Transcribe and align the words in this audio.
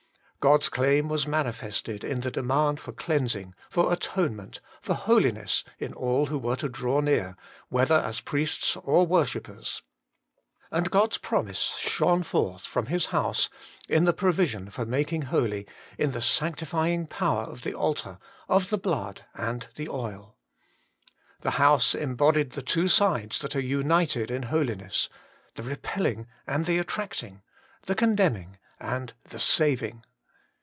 God's 0.49 0.69
claim 0.69 1.07
was 1.07 1.27
manifested 1.27 2.03
in 2.03 2.21
the 2.21 2.31
demand 2.31 2.79
for 2.79 2.91
cleansing, 2.91 3.53
for 3.69 3.93
atonement, 3.93 4.59
for 4.81 4.95
holiness, 4.95 5.63
in 5.77 5.93
all 5.93 6.25
who 6.25 6.39
were 6.39 6.55
to 6.55 6.67
draw 6.67 6.99
near, 6.99 7.37
whether 7.69 7.93
as 7.93 8.21
priests 8.21 8.75
or 8.75 9.05
worshippers. 9.05 9.83
And 10.71 10.89
God's 10.89 11.19
promise 11.19 11.75
shone 11.77 12.23
forth 12.23 12.63
from 12.63 12.87
His 12.87 13.05
house 13.13 13.51
in 13.87 14.05
the 14.05 14.13
provision 14.13 14.71
for 14.71 14.83
making 14.83 15.21
holy, 15.29 15.67
in 15.99 16.09
the 16.11 16.23
sanctifying 16.23 17.05
power 17.05 17.43
of 17.43 17.61
the 17.61 17.75
altar, 17.75 18.17
of 18.49 18.71
the 18.71 18.79
blood 18.79 19.23
and 19.35 19.67
the 19.75 19.89
oil. 19.89 20.37
The 21.41 21.51
HOLINESS 21.51 21.93
AND 21.93 22.01
INDWELLING. 22.17 22.33
75 22.33 22.49
house 22.49 22.49
embodied 22.49 22.51
the 22.53 22.63
two 22.67 22.87
sides 22.87 23.37
that 23.41 23.55
are 23.55 23.59
united 23.59 24.31
in 24.31 24.41
holiness, 24.49 25.07
the 25.53 25.61
repelling 25.61 26.25
and 26.47 26.65
the 26.65 26.79
attracting, 26.79 27.43
the 27.85 27.93
con 27.93 28.15
demning 28.15 28.55
and 28.79 29.13
the 29.29 29.39
saving. 29.39 30.03